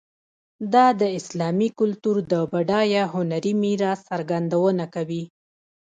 [0.73, 5.23] دا د اسلامي کلتور د بډایه هنري میراث څرګندونه کوي.